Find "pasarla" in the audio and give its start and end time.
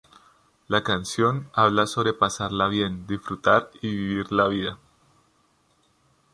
2.13-2.67